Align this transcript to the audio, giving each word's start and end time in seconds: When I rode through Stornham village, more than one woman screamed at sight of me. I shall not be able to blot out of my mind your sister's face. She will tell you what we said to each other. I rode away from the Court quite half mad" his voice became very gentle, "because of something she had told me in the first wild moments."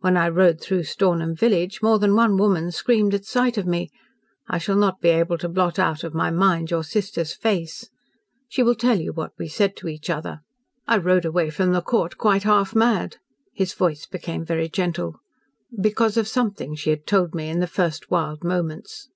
When 0.00 0.16
I 0.16 0.30
rode 0.30 0.62
through 0.62 0.84
Stornham 0.84 1.36
village, 1.36 1.82
more 1.82 1.98
than 1.98 2.14
one 2.16 2.38
woman 2.38 2.72
screamed 2.72 3.12
at 3.12 3.26
sight 3.26 3.58
of 3.58 3.66
me. 3.66 3.90
I 4.48 4.56
shall 4.56 4.78
not 4.78 5.02
be 5.02 5.10
able 5.10 5.36
to 5.36 5.46
blot 5.50 5.78
out 5.78 6.04
of 6.04 6.14
my 6.14 6.30
mind 6.30 6.70
your 6.70 6.82
sister's 6.82 7.34
face. 7.34 7.90
She 8.48 8.62
will 8.62 8.74
tell 8.74 8.98
you 8.98 9.12
what 9.12 9.32
we 9.38 9.46
said 9.46 9.76
to 9.76 9.88
each 9.88 10.08
other. 10.08 10.40
I 10.86 10.96
rode 10.96 11.26
away 11.26 11.50
from 11.50 11.74
the 11.74 11.82
Court 11.82 12.16
quite 12.16 12.44
half 12.44 12.74
mad" 12.74 13.18
his 13.58 13.74
voice 13.74 14.06
became 14.06 14.42
very 14.42 14.70
gentle, 14.70 15.20
"because 15.78 16.16
of 16.16 16.26
something 16.28 16.74
she 16.74 16.88
had 16.88 17.06
told 17.06 17.34
me 17.34 17.50
in 17.50 17.60
the 17.60 17.66
first 17.66 18.10
wild 18.10 18.42
moments." 18.42 19.10